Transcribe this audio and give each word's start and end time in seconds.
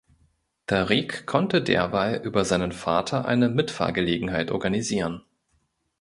Tariq 0.65 1.27
konnte 1.27 1.61
derweil 1.61 2.21
über 2.23 2.43
seinen 2.43 2.71
Vater 2.71 3.25
eine 3.25 3.49
Mitfahrgelegenheit 3.49 4.49
organisieren. 4.49 5.21